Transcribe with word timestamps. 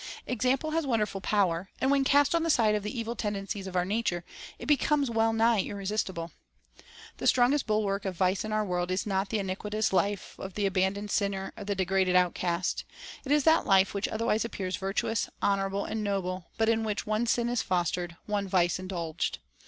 Example 0.25 0.71
has 0.71 0.87
wonderful 0.87 1.21
power; 1.21 1.69
and 1.79 1.91
when 1.91 2.03
cast 2.03 2.33
on 2.33 2.41
the 2.41 2.49
side 2.49 2.73
of 2.73 2.81
the 2.81 2.99
evil 2.99 3.15
tendencies 3.15 3.67
of 3.67 3.75
our 3.75 3.85
nature, 3.85 4.25
it 4.57 4.65
becomes 4.65 5.11
well 5.11 5.31
nigh 5.31 5.61
irresistible. 5.61 6.31
The 7.17 7.27
strongest 7.27 7.67
bulwark 7.67 8.05
of 8.05 8.15
vice 8.15 8.43
in 8.43 8.51
our 8.51 8.65
world 8.65 8.89
is 8.89 9.05
not 9.05 9.29
the 9.29 9.37
iniquitous 9.37 9.93
life 9.93 10.39
of 10.39 10.55
the 10.55 10.65
abandoned 10.65 11.11
sinner 11.11 11.53
or 11.55 11.65
the 11.65 11.75
de 11.75 11.85
graded 11.85 12.15
outcast; 12.15 12.83
it 13.25 13.31
is 13.31 13.43
that 13.43 13.67
life 13.67 13.93
which 13.93 14.07
otherwise 14.07 14.43
appears 14.43 14.75
virtuous, 14.75 15.29
honorable, 15.39 15.85
and 15.85 16.03
noble, 16.03 16.47
but 16.57 16.67
in 16.67 16.83
which 16.83 17.05
one 17.05 17.27
sin 17.27 17.47
is 17.47 17.61
fostered, 17.61 18.17
one 18.25 18.47
vice 18.47 18.79
indulged. 18.79 19.37